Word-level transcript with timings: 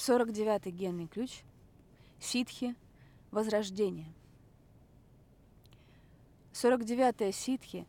49-й 0.00 0.70
генный 0.70 1.06
ключ. 1.06 1.42
Ситхи. 2.18 2.74
Возрождение. 3.30 4.12
49-е 6.52 7.32
ситхи 7.32 7.86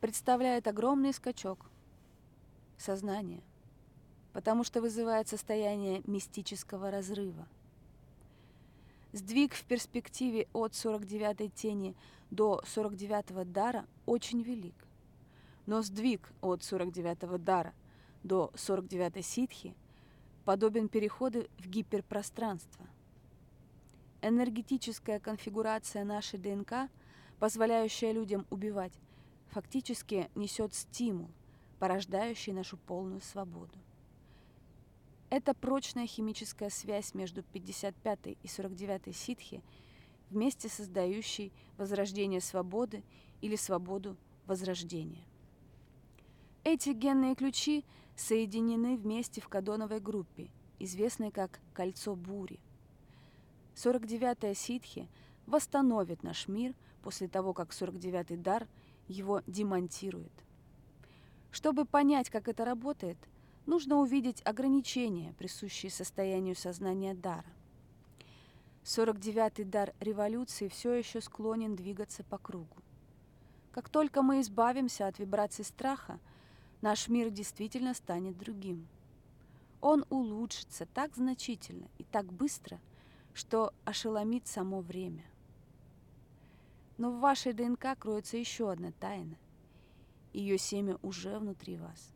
представляет 0.00 0.66
огромный 0.66 1.12
скачок 1.12 1.66
сознания, 2.78 3.42
потому 4.32 4.64
что 4.64 4.80
вызывает 4.80 5.28
состояние 5.28 6.02
мистического 6.06 6.90
разрыва. 6.90 7.46
Сдвиг 9.12 9.52
в 9.54 9.64
перспективе 9.64 10.48
от 10.52 10.72
49-й 10.72 11.48
тени 11.50 11.94
до 12.30 12.62
49-го 12.64 13.44
дара 13.44 13.84
очень 14.06 14.40
велик. 14.40 14.74
Но 15.66 15.82
сдвиг 15.82 16.32
от 16.40 16.60
49-го 16.60 17.38
дара 17.38 17.74
до 18.22 18.50
49-й 18.54 19.22
ситхи 19.22 19.74
подобен 20.44 20.88
переходу 20.88 21.46
в 21.58 21.68
гиперпространство. 21.68 22.86
Энергетическая 24.22 25.18
конфигурация 25.18 26.04
нашей 26.04 26.38
ДНК, 26.38 26.90
позволяющая 27.38 28.12
людям 28.12 28.46
убивать, 28.50 28.92
фактически 29.48 30.30
несет 30.34 30.74
стимул, 30.74 31.30
порождающий 31.78 32.52
нашу 32.52 32.76
полную 32.76 33.20
свободу. 33.20 33.78
Это 35.30 35.54
прочная 35.54 36.06
химическая 36.06 36.70
связь 36.70 37.14
между 37.14 37.42
55 37.42 38.36
и 38.42 38.48
49 38.48 39.16
ситхи, 39.16 39.62
вместе 40.28 40.68
создающей 40.68 41.52
возрождение 41.76 42.40
свободы 42.40 43.04
или 43.40 43.56
свободу 43.56 44.16
возрождения. 44.46 45.24
Эти 46.64 46.90
генные 46.90 47.34
ключи 47.36 47.84
соединены 48.20 48.96
вместе 48.96 49.40
в 49.40 49.48
кадоновой 49.48 50.00
группе, 50.00 50.50
известной 50.78 51.30
как 51.30 51.60
«Кольцо 51.72 52.14
бури». 52.14 52.60
49-я 53.76 54.54
ситхи 54.54 55.08
восстановит 55.46 56.22
наш 56.22 56.46
мир 56.46 56.74
после 57.02 57.28
того, 57.28 57.54
как 57.54 57.70
49-й 57.70 58.36
дар 58.36 58.68
его 59.08 59.42
демонтирует. 59.46 60.32
Чтобы 61.50 61.84
понять, 61.86 62.28
как 62.30 62.46
это 62.46 62.64
работает, 62.64 63.16
нужно 63.66 63.96
увидеть 63.96 64.42
ограничения, 64.44 65.32
присущие 65.38 65.90
состоянию 65.90 66.54
сознания 66.54 67.14
дара. 67.14 67.50
49-й 68.84 69.64
дар 69.64 69.94
революции 69.98 70.68
все 70.68 70.92
еще 70.92 71.20
склонен 71.20 71.74
двигаться 71.74 72.22
по 72.24 72.38
кругу. 72.38 72.76
Как 73.72 73.88
только 73.88 74.22
мы 74.22 74.40
избавимся 74.40 75.06
от 75.06 75.18
вибраций 75.18 75.64
страха, 75.64 76.18
наш 76.82 77.08
мир 77.08 77.30
действительно 77.30 77.94
станет 77.94 78.38
другим. 78.38 78.88
Он 79.80 80.04
улучшится 80.10 80.86
так 80.86 81.16
значительно 81.16 81.88
и 81.98 82.04
так 82.04 82.32
быстро, 82.32 82.80
что 83.32 83.72
ошеломит 83.84 84.46
само 84.46 84.80
время. 84.80 85.24
Но 86.98 87.10
в 87.10 87.20
вашей 87.20 87.52
ДНК 87.52 87.98
кроется 87.98 88.36
еще 88.36 88.70
одна 88.70 88.92
тайна. 88.92 89.36
Ее 90.32 90.58
семя 90.58 90.98
уже 91.02 91.38
внутри 91.38 91.76
вас. 91.76 92.12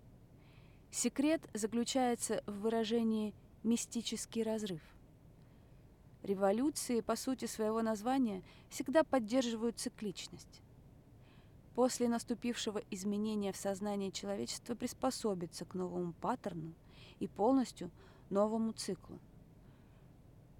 Секрет 0.91 1.48
заключается 1.55 2.42
в 2.47 2.61
выражении 2.61 3.35
«мистический 3.62 4.42
разрыв». 4.42 4.83
Революции, 6.23 7.01
по 7.01 7.17
сути 7.17 7.47
своего 7.47 7.83
названия, 7.83 8.42
всегда 8.69 9.05
поддерживают 9.05 9.79
цикличность 9.79 10.64
после 11.75 12.08
наступившего 12.08 12.83
изменения 12.91 13.53
в 13.53 13.56
сознании 13.56 14.11
человечества 14.11 14.75
приспособится 14.75 15.64
к 15.64 15.75
новому 15.75 16.12
паттерну 16.12 16.75
и 17.19 17.27
полностью 17.27 17.91
новому 18.30 18.72
циклу. 18.72 19.19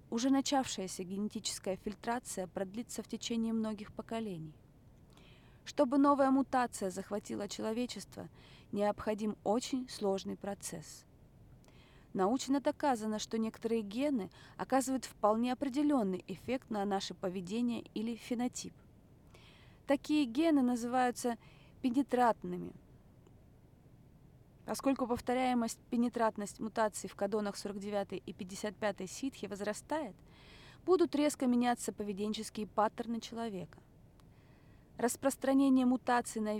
Уже 0.09 0.29
начавшаяся 0.29 1.03
генетическая 1.03 1.77
фильтрация 1.77 2.47
продлится 2.47 3.01
в 3.01 3.07
течение 3.07 3.53
многих 3.53 3.91
поколений. 3.93 4.53
Чтобы 5.63 5.97
новая 5.97 6.29
мутация 6.29 6.91
захватила 6.91 7.47
человечество, 7.47 8.29
необходим 8.71 9.35
очень 9.43 9.89
сложный 9.89 10.37
процесс. 10.37 11.05
Научно 12.13 12.61
доказано, 12.61 13.19
что 13.19 13.37
некоторые 13.37 13.81
гены 13.81 14.29
оказывают 14.57 15.05
вполне 15.05 15.51
определенный 15.51 16.23
эффект 16.27 16.69
на 16.69 16.85
наше 16.85 17.13
поведение 17.13 17.83
или 17.93 18.15
фенотип. 18.15 18.73
Такие 19.87 20.25
гены 20.25 20.61
называются 20.61 21.37
пенетратными, 21.81 22.73
Поскольку 24.65 25.05
повторяемость, 25.05 25.79
пенетратность 25.91 26.59
мутаций 26.59 27.07
в 27.07 27.15
кадонах 27.15 27.55
49 27.55 28.23
и 28.25 28.33
55 28.33 29.09
ситхи 29.09 29.45
возрастает, 29.45 30.15
будут 30.85 31.15
резко 31.15 31.45
меняться 31.45 31.93
поведенческие 31.93 32.65
паттерны 32.65 33.21
человека. 33.21 33.77
Распространение 34.97 35.85
мутаций 35.85 36.41
на, 36.41 36.59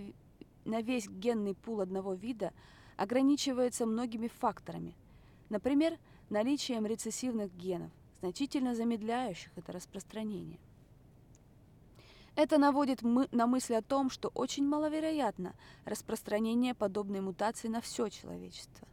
на 0.66 0.82
весь 0.82 1.10
генный 1.10 1.56
пул 1.56 1.82
одного 1.82 2.14
вида 2.14 2.54
ограничивается 2.96 3.88
многими 3.88 4.28
факторами, 4.28 4.96
например, 5.50 5.98
наличием 6.30 6.86
рецессивных 6.86 7.56
генов, 7.56 7.92
значительно 8.20 8.76
замедляющих 8.76 9.52
это 9.56 9.72
распространение. 9.72 10.60
Это 12.36 12.58
наводит 12.58 13.02
мы 13.02 13.30
на 13.32 13.48
мысль 13.48 13.76
о 13.76 13.82
том, 13.82 14.10
что 14.10 14.28
очень 14.34 14.68
маловероятно 14.68 15.56
распространение 15.86 16.74
подобной 16.74 17.22
мутации 17.22 17.70
на 17.70 17.80
все 17.80 18.10
человечество. 18.10 18.88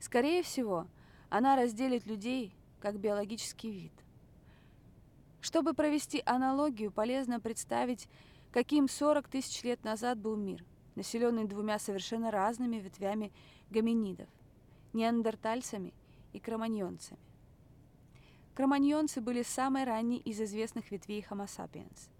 Скорее 0.00 0.42
всего, 0.42 0.88
она 1.28 1.54
разделит 1.54 2.06
людей 2.06 2.52
как 2.80 2.98
биологический 2.98 3.70
вид. 3.70 3.92
Чтобы 5.40 5.74
провести 5.74 6.22
аналогию, 6.26 6.90
полезно 6.90 7.38
представить, 7.38 8.08
каким 8.50 8.88
40 8.88 9.28
тысяч 9.28 9.62
лет 9.62 9.84
назад 9.84 10.18
был 10.18 10.34
мир, 10.34 10.64
населенный 10.96 11.44
двумя 11.44 11.78
совершенно 11.78 12.32
разными 12.32 12.76
ветвями 12.76 13.32
гоминидов– 13.70 14.28
неандертальцами 14.92 15.94
и 16.32 16.40
кроманьонцами. 16.40 17.20
Кроманьонцы 18.54 19.20
были 19.20 19.42
самой 19.42 19.84
ранней 19.84 20.18
из 20.18 20.40
известных 20.40 20.90
ветвей 20.90 21.24
Homo 21.30 21.46
sapiens– 21.46 22.08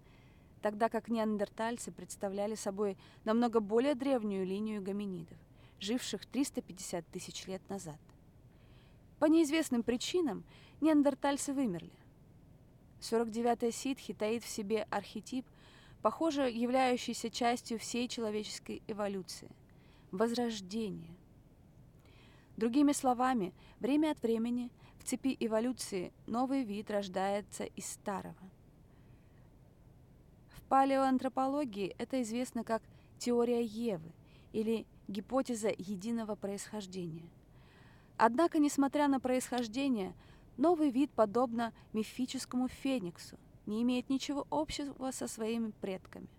тогда 0.61 0.89
как 0.89 1.09
неандертальцы 1.09 1.91
представляли 1.91 2.55
собой 2.55 2.97
намного 3.23 3.59
более 3.59 3.95
древнюю 3.95 4.45
линию 4.45 4.81
гоминидов, 4.81 5.37
живших 5.79 6.25
350 6.25 7.05
тысяч 7.07 7.47
лет 7.47 7.67
назад. 7.69 7.99
По 9.19 9.25
неизвестным 9.25 9.83
причинам 9.83 10.43
неандертальцы 10.79 11.53
вымерли. 11.53 11.91
49-я 13.01 13.71
ситхи 13.71 14.13
таит 14.13 14.43
в 14.43 14.47
себе 14.49 14.87
архетип, 14.91 15.45
похоже, 16.01 16.49
являющийся 16.49 17.29
частью 17.29 17.79
всей 17.79 18.07
человеческой 18.07 18.83
эволюции– 18.87 19.49
возрождение. 20.11 21.15
Другими 22.57 22.91
словами, 22.91 23.53
время 23.79 24.11
от 24.11 24.21
времени 24.21 24.69
в 24.99 25.03
цепи 25.03 25.35
эволюции 25.39 26.13
новый 26.27 26.63
вид 26.63 26.91
рождается 26.91 27.63
из 27.63 27.87
старого– 27.87 28.35
палеоантропологии 30.71 31.93
это 31.97 32.21
известно 32.21 32.63
как 32.63 32.81
теория 33.19 33.61
Евы 33.61 34.09
или 34.53 34.85
гипотеза 35.09 35.67
единого 35.67 36.35
происхождения. 36.35 37.27
Однако, 38.15 38.57
несмотря 38.57 39.09
на 39.09 39.19
происхождение, 39.19 40.13
новый 40.55 40.89
вид, 40.89 41.11
подобно 41.11 41.73
мифическому 41.91 42.69
фениксу, 42.69 43.37
не 43.65 43.83
имеет 43.83 44.09
ничего 44.09 44.47
общего 44.49 45.11
со 45.11 45.27
своими 45.27 45.71
предками. 45.81 46.29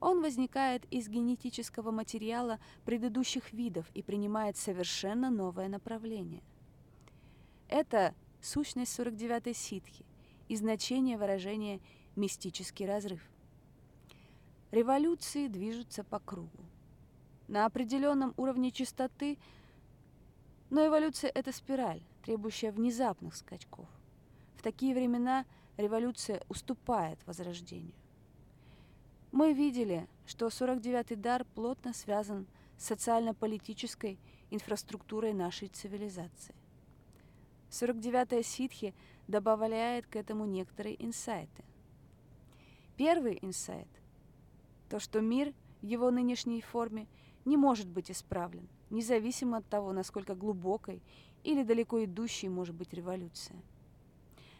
Он 0.00 0.20
возникает 0.20 0.84
из 0.92 1.08
генетического 1.08 1.92
материала 1.92 2.58
предыдущих 2.84 3.52
видов 3.52 3.86
и 3.94 4.02
принимает 4.02 4.56
совершенно 4.56 5.30
новое 5.30 5.68
направление. 5.68 6.42
Это 7.68 8.16
сущность 8.40 8.98
49-й 8.98 9.54
ситхи 9.54 10.04
и 10.48 10.56
значение 10.56 11.16
выражения 11.16 11.78
мистический 12.18 12.86
разрыв. 12.86 13.22
Революции 14.70 15.46
движутся 15.46 16.04
по 16.04 16.18
кругу. 16.18 16.64
На 17.46 17.64
определенном 17.64 18.34
уровне 18.36 18.70
частоты, 18.70 19.38
но 20.68 20.86
эволюция— 20.86 21.30
это 21.34 21.52
спираль, 21.52 22.02
требующая 22.22 22.72
внезапных 22.72 23.36
скачков. 23.36 23.88
В 24.56 24.62
такие 24.62 24.94
времена 24.94 25.46
революция 25.78 26.42
уступает 26.48 27.18
возрождению. 27.26 27.94
Мы 29.32 29.54
видели, 29.54 30.06
что 30.26 30.48
49-й 30.48 31.16
дар 31.16 31.46
плотно 31.54 31.94
связан 31.94 32.46
с 32.76 32.84
социально-политической 32.84 34.18
инфраструктурой 34.50 35.32
нашей 35.32 35.68
цивилизации. 35.68 36.54
49-я 37.70 38.42
ситхи 38.42 38.94
добавляет 39.26 40.06
к 40.06 40.16
этому 40.16 40.44
некоторые 40.44 41.02
инсайты– 41.02 41.64
Первый 42.98 43.38
инсайт– 43.42 43.86
то, 44.90 44.98
что 44.98 45.20
мир 45.20 45.54
в 45.82 45.86
его 45.86 46.10
нынешней 46.10 46.60
форме 46.60 47.06
не 47.44 47.56
может 47.56 47.86
быть 47.86 48.10
исправлен, 48.10 48.68
независимо 48.90 49.58
от 49.58 49.68
того, 49.68 49.92
насколько 49.92 50.34
глубокой 50.34 51.00
или 51.44 51.62
далеко 51.62 52.04
идущей 52.04 52.48
может 52.48 52.74
быть 52.74 52.92
революция. 52.92 53.62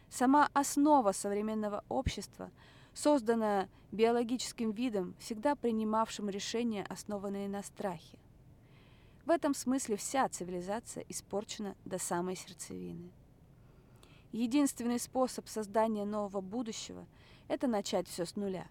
Сама 0.08 0.50
основа 0.52 1.10
современного 1.10 1.82
общества, 1.88 2.52
созданная 2.94 3.68
биологическим 3.90 4.70
видом, 4.70 5.16
всегда 5.18 5.56
принимавшим 5.56 6.28
решения, 6.30 6.86
основанные 6.88 7.48
на 7.48 7.64
страхе. 7.64 8.18
В 9.26 9.30
этом 9.30 9.52
смысле 9.52 9.96
вся 9.96 10.28
цивилизация 10.28 11.04
испорчена 11.08 11.74
до 11.84 11.98
самой 11.98 12.36
сердцевины. 12.36 13.10
Единственный 14.30 15.00
способ 15.00 15.48
создания 15.48 16.04
нового 16.04 16.40
будущего– 16.40 17.04
это 17.48 17.66
начать 17.66 18.06
все 18.08 18.24
с 18.24 18.36
нуля. 18.36 18.66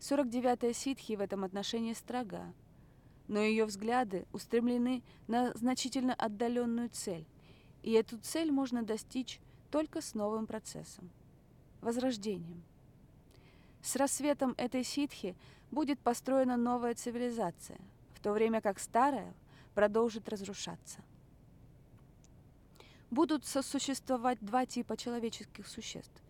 49-я 0.00 0.72
ситхи 0.72 1.14
в 1.14 1.20
этом 1.20 1.44
отношении 1.44 1.92
строга, 1.92 2.52
но 3.28 3.40
ее 3.40 3.64
взгляды 3.64 4.26
устремлены 4.32 5.02
на 5.28 5.52
значительно 5.54 6.14
отдаленную 6.14 6.88
цель, 6.88 7.26
и 7.82 7.92
эту 7.92 8.18
цель 8.18 8.50
можно 8.50 8.82
достичь 8.82 9.40
только 9.70 10.00
с 10.00 10.14
новым 10.14 10.46
процессом– 10.46 11.10
возрождением. 11.80 12.62
С 13.82 13.96
рассветом 13.96 14.54
этой 14.56 14.84
ситхи 14.84 15.36
будет 15.70 15.98
построена 16.00 16.56
новая 16.56 16.94
цивилизация, 16.94 17.78
в 18.14 18.20
то 18.20 18.32
время 18.32 18.60
как 18.60 18.78
старая 18.78 19.34
продолжит 19.74 20.28
разрушаться 20.28 21.02
будут 23.12 23.44
сосуществовать 23.44 24.38
два 24.40 24.64
типа 24.64 24.96
человеческих 24.96 25.68
существ 25.68 26.21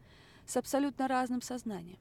с 0.52 0.56
абсолютно 0.58 1.08
разным 1.08 1.40
сознанием. 1.40 1.98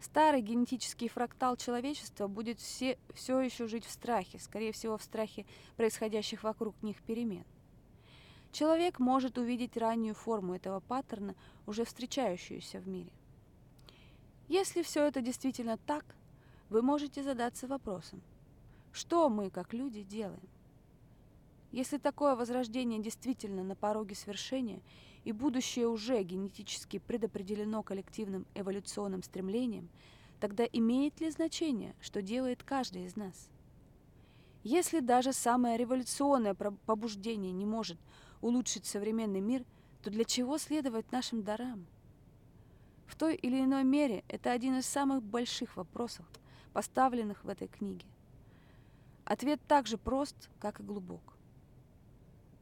Старый 0.00 0.42
генетический 0.42 1.08
фрактал 1.08 1.56
человечества 1.56 2.26
будет 2.26 2.58
все, 2.58 2.98
все 3.14 3.40
еще 3.40 3.68
жить 3.68 3.86
в 3.86 3.90
страхе, 3.90 4.40
скорее 4.40 4.72
всего, 4.72 4.98
в 4.98 5.02
страхе 5.02 5.46
происходящих 5.76 6.42
вокруг 6.42 6.74
них 6.82 7.00
перемен. 7.02 7.44
Человек 8.50 8.98
может 8.98 9.38
увидеть 9.38 9.76
раннюю 9.76 10.14
форму 10.14 10.54
этого 10.54 10.80
паттерна, 10.80 11.36
уже 11.66 11.84
встречающуюся 11.84 12.80
в 12.80 12.88
мире. 12.88 13.12
Если 14.48 14.82
все 14.82 15.06
это 15.06 15.20
действительно 15.20 15.78
так, 15.78 16.04
вы 16.68 16.82
можете 16.82 17.22
задаться 17.22 17.68
вопросом, 17.68 18.22
что 18.92 19.28
мы, 19.28 19.50
как 19.50 19.72
люди, 19.72 20.02
делаем? 20.02 20.48
Если 21.74 21.98
такое 21.98 22.36
возрождение 22.36 23.00
действительно 23.00 23.64
на 23.64 23.74
пороге 23.74 24.14
свершения, 24.14 24.80
и 25.24 25.32
будущее 25.32 25.88
уже 25.88 26.22
генетически 26.22 27.00
предопределено 27.00 27.82
коллективным 27.82 28.46
эволюционным 28.54 29.24
стремлением, 29.24 29.88
тогда 30.38 30.62
имеет 30.72 31.20
ли 31.20 31.28
значение, 31.30 31.96
что 32.00 32.22
делает 32.22 32.62
каждый 32.62 33.06
из 33.06 33.16
нас? 33.16 33.48
Если 34.62 35.00
даже 35.00 35.32
самое 35.32 35.76
революционное 35.76 36.54
побуждение 36.54 37.50
не 37.50 37.66
может 37.66 37.98
улучшить 38.40 38.86
современный 38.86 39.40
мир, 39.40 39.64
то 40.04 40.10
для 40.10 40.24
чего 40.24 40.58
следовать 40.58 41.10
нашим 41.10 41.42
дарам? 41.42 41.86
В 43.08 43.16
той 43.16 43.34
или 43.34 43.60
иной 43.60 43.82
мере 43.82 44.22
это 44.28 44.52
один 44.52 44.78
из 44.78 44.86
самых 44.86 45.24
больших 45.24 45.76
вопросов, 45.76 46.24
поставленных 46.72 47.42
в 47.42 47.48
этой 47.48 47.66
книге. 47.66 48.06
Ответ 49.24 49.60
так 49.66 49.88
же 49.88 49.98
прост, 49.98 50.50
как 50.60 50.78
и 50.78 50.84
глубок. 50.84 51.33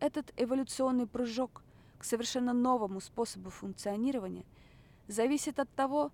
Этот 0.02 0.32
эволюционный 0.37 1.06
прыжок 1.06 1.62
к 1.96 2.02
совершенно 2.02 2.52
новому 2.52 3.00
способу 3.00 3.50
функционирования 3.50 4.44
зависит 5.06 5.60
от 5.60 5.72
того, 5.76 6.10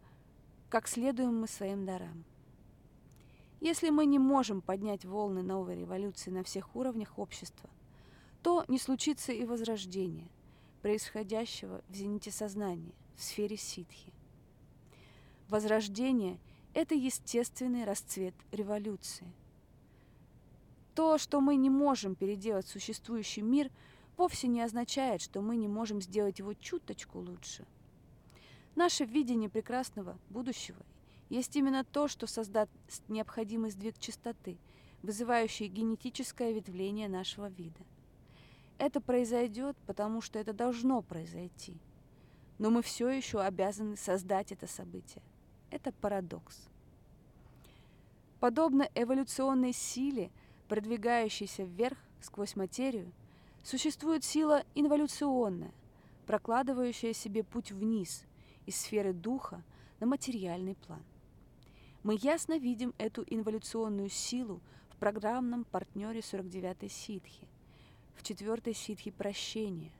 как 0.68 0.86
следуем 0.86 1.40
мы 1.40 1.48
своим 1.48 1.86
дарам. 1.86 2.26
Если 3.62 3.88
мы 3.88 4.04
не 4.04 4.18
можем 4.18 4.60
поднять 4.60 5.06
волны 5.06 5.42
новой 5.42 5.74
революции 5.74 6.30
на 6.30 6.44
всех 6.44 6.76
уровнях 6.76 7.18
общества, 7.18 7.70
то 8.42 8.62
не 8.68 8.78
случится 8.78 9.32
и 9.32 9.46
возрождение, 9.46 10.28
происходящего 10.82 11.80
в 11.88 11.94
зените 11.94 12.30
сознания, 12.30 12.92
в 13.16 13.22
сфере 13.22 13.56
ситхи. 13.56 14.12
Возрождение– 15.48 16.38
это 16.74 16.94
естественный 16.94 17.84
расцвет 17.84 18.34
революции– 18.52 19.32
то, 20.98 21.16
что 21.16 21.40
мы 21.40 21.54
не 21.54 21.70
можем 21.70 22.16
переделать 22.16 22.66
существующий 22.66 23.40
мир, 23.40 23.70
вовсе 24.16 24.48
не 24.48 24.60
означает, 24.60 25.22
что 25.22 25.40
мы 25.40 25.54
не 25.54 25.68
можем 25.68 26.02
сделать 26.02 26.40
его 26.40 26.54
чуточку 26.54 27.20
лучше. 27.20 27.64
Наше 28.74 29.04
видение 29.04 29.48
прекрасного 29.48 30.18
будущего 30.28 30.84
есть 31.28 31.54
именно 31.54 31.84
то, 31.84 32.08
что 32.08 32.26
создаст 32.26 32.72
необходимый 33.06 33.70
сдвиг 33.70 33.96
частоты, 34.00 34.58
вызывающий 35.04 35.68
генетическое 35.68 36.52
ветвление 36.52 37.08
нашего 37.08 37.48
вида. 37.48 37.86
Это 38.78 39.00
произойдет, 39.00 39.76
потому 39.86 40.20
что 40.20 40.40
это 40.40 40.52
должно 40.52 41.00
произойти. 41.00 41.76
Но 42.58 42.70
мы 42.70 42.82
все 42.82 43.08
еще 43.08 43.40
обязаны 43.40 43.96
создать 43.96 44.50
это 44.50 44.66
событие. 44.66 45.22
Это 45.70 45.92
парадокс. 45.92 46.68
Подобно 48.40 48.90
эволюционной 48.96 49.72
силе– 49.72 50.32
продвигающейся 50.68 51.64
вверх 51.64 51.98
сквозь 52.20 52.54
материю, 52.54 53.10
существует 53.64 54.24
сила 54.24 54.64
инволюционная, 54.74 55.72
прокладывающая 56.26 57.12
себе 57.12 57.42
путь 57.42 57.72
вниз 57.72 58.24
из 58.66 58.76
сферы 58.76 59.12
духа 59.12 59.62
на 59.98 60.06
материальный 60.06 60.74
план. 60.74 61.02
Мы 62.02 62.18
ясно 62.20 62.58
видим 62.58 62.94
эту 62.98 63.24
инволюционную 63.26 64.08
силу 64.08 64.60
в 64.90 64.96
программном 64.96 65.64
партнере 65.64 66.20
49-й 66.20 66.88
ситхи, 66.88 67.46
в 68.14 68.22
4-й 68.22 68.74
ситхи 68.74 69.10
прощения. 69.10 69.92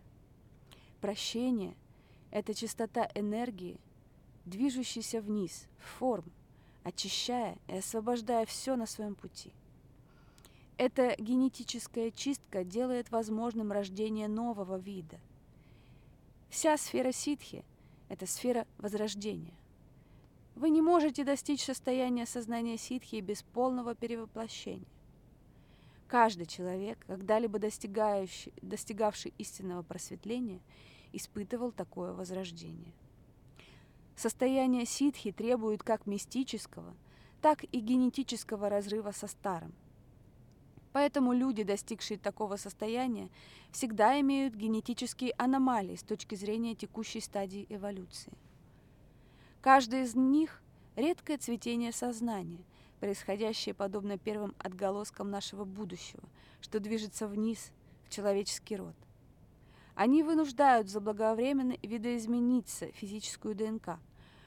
Прощение– 1.01 1.75
это 2.31 2.55
чистота 2.55 3.11
энергии, 3.15 3.81
движущейся 4.45 5.21
вниз, 5.21 5.67
в 5.79 5.85
форму, 5.99 6.31
очищая 6.85 7.57
и 7.69 7.77
освобождая 7.79 8.45
все 8.47 8.77
на 8.77 8.87
своем 8.87 9.15
пути– 9.15 9.53
эта 10.79 11.17
генетическая 11.19 12.13
чистка 12.13 12.63
делает 12.63 13.11
возможным 13.11 13.73
рождение 13.73 14.29
нового 14.29 14.79
вида. 14.79 15.19
Вся 16.51 16.77
сфера 16.77 17.11
ситхи– 17.11 17.65
это 18.09 18.27
сфера 18.27 18.65
возрождения. 18.79 19.55
Вы 20.55 20.71
не 20.71 20.81
можете 20.81 21.25
достичь 21.25 21.65
состояния 21.65 22.27
сознания 22.27 22.79
ситхи 22.79 23.17
без 23.17 23.43
полного 23.43 23.97
перевоплощения. 23.97 24.87
Каждый 26.07 26.47
человек, 26.47 27.05
когда-либо 27.09 27.59
достигающий, 27.59 28.53
достигавший 28.63 29.35
истинного 29.37 29.83
просветления, 29.83 30.61
испытывал 31.13 31.73
такое 31.73 32.13
возрождение. 32.13 32.93
Состояние 34.15 34.87
ситхи 34.87 35.33
требует 35.33 35.83
как 35.83 36.07
мистического, 36.07 36.95
так 37.43 37.65
и 37.65 37.81
генетического 37.81 38.69
разрыва 38.69 39.11
со 39.11 39.27
старым– 39.27 39.75
Поэтому 40.93 41.33
люди, 41.33 41.63
достигшие 41.63 42.19
такого 42.19 42.57
состояния, 42.57 43.29
всегда 43.71 44.19
имеют 44.21 44.55
генетические 44.55 45.35
аномалии 45.37 45.97
с 45.97 46.03
точки 46.03 46.35
зрения 46.35 46.75
текущей 46.75 47.21
стадии 47.21 47.67
эволюции. 47.69 48.33
Каждый 49.61 50.03
из 50.03 50.15
них– 50.15 50.63
редкое 50.97 51.37
цветение 51.37 51.93
сознания, 51.93 52.65
происходящее 53.01 53.75
подобно 53.75 54.19
первым 54.19 54.55
отголоскам 54.59 55.31
нашего 55.31 55.65
будущего, 55.65 56.23
что 56.61 56.81
движется 56.81 57.29
вниз 57.29 57.71
в 58.05 58.11
человеческий 58.11 58.77
род. 58.77 58.95
Они 59.95 60.23
вынуждают 60.23 60.89
заблаговременно 60.89 61.77
видоизмениться 61.83 62.93
физическую 62.93 63.55
ДНК, 63.55 63.99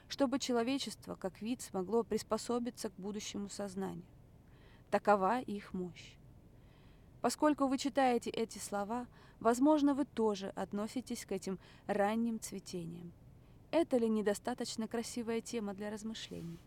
чтобы 0.07 0.39
человечество 0.39 1.15
как 1.15 1.41
вид 1.41 1.61
смогло 1.61 2.03
приспособиться 2.03 2.89
к 2.89 2.93
будущему 2.95 3.49
сознанию. 3.49 4.05
Такова 4.89 5.41
их 5.41 5.73
мощь. 5.73 6.15
Поскольку 7.21 7.67
вы 7.67 7.77
читаете 7.77 8.31
эти 8.31 8.57
слова, 8.57 9.07
возможно, 9.39 9.93
вы 9.93 10.05
тоже 10.05 10.49
относитесь 10.55 11.25
к 11.25 11.31
этим 11.31 11.59
ранним 11.85 12.39
цветениям. 12.39 13.11
Это 13.69 13.97
ли 13.97 14.09
недостаточно 14.09 14.87
красивая 14.87 15.39
тема 15.39 15.73
для 15.73 15.91
размышлений? 15.91 16.59